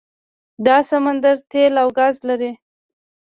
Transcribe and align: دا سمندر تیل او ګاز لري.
دا 0.65 0.77
سمندر 0.91 1.35
تیل 1.51 1.73
او 1.83 1.87
ګاز 1.99 2.15
لري. 2.29 2.51